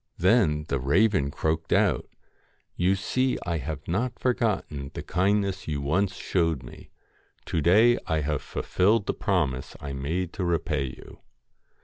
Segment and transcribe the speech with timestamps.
[0.17, 2.09] Then the raven croaked out
[2.75, 6.89] 'You see I have not forgotten the kindness you once showed me.
[7.45, 11.19] To day I have fulfilled the promise I made to repay you.'